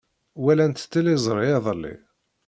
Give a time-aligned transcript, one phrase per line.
[0.43, 1.95] Walant tiliẓri iḍelli.